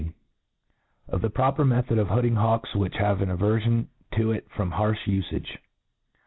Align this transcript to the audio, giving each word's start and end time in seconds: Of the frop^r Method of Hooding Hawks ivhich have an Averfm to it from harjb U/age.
Of 1.07 1.21
the 1.21 1.29
frop^r 1.29 1.63
Method 1.67 1.99
of 1.99 2.07
Hooding 2.07 2.33
Hawks 2.33 2.71
ivhich 2.71 2.95
have 2.97 3.21
an 3.21 3.29
Averfm 3.29 3.85
to 4.17 4.31
it 4.31 4.47
from 4.49 4.71
harjb 4.71 5.05
U/age. 5.05 5.59